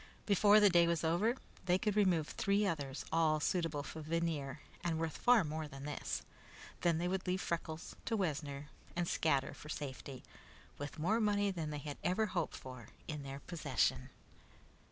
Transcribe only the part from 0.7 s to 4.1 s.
day was over, they could remove three others, all suitable for